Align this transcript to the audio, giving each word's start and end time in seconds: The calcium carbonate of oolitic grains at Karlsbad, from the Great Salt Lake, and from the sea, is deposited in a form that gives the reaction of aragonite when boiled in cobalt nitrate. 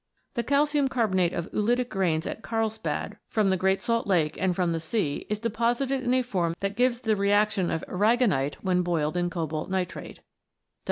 The 0.33 0.41
calcium 0.41 0.87
carbonate 0.87 1.31
of 1.31 1.47
oolitic 1.53 1.89
grains 1.91 2.25
at 2.25 2.41
Karlsbad, 2.41 3.17
from 3.27 3.51
the 3.51 3.55
Great 3.55 3.81
Salt 3.81 4.07
Lake, 4.07 4.35
and 4.41 4.55
from 4.55 4.71
the 4.71 4.79
sea, 4.79 5.27
is 5.29 5.37
deposited 5.37 6.03
in 6.03 6.15
a 6.15 6.23
form 6.23 6.55
that 6.59 6.75
gives 6.75 7.01
the 7.01 7.15
reaction 7.15 7.69
of 7.69 7.83
aragonite 7.87 8.55
when 8.63 8.81
boiled 8.81 9.15
in 9.15 9.29
cobalt 9.29 9.69
nitrate. 9.69 10.21